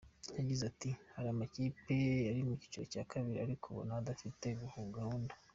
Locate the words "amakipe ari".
1.33-2.41